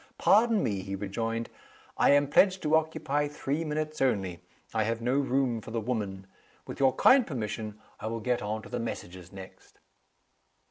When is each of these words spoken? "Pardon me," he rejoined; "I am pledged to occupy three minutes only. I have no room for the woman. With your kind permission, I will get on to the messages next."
"Pardon 0.17 0.63
me," 0.63 0.81
he 0.81 0.95
rejoined; 0.95 1.47
"I 1.95 2.09
am 2.13 2.27
pledged 2.27 2.63
to 2.63 2.75
occupy 2.75 3.27
three 3.27 3.63
minutes 3.63 4.01
only. 4.01 4.41
I 4.73 4.81
have 4.81 4.99
no 4.99 5.19
room 5.19 5.61
for 5.61 5.69
the 5.69 5.79
woman. 5.79 6.25
With 6.65 6.79
your 6.79 6.95
kind 6.95 7.27
permission, 7.27 7.79
I 7.99 8.07
will 8.07 8.19
get 8.19 8.41
on 8.41 8.63
to 8.63 8.69
the 8.69 8.79
messages 8.79 9.31
next." 9.31 9.77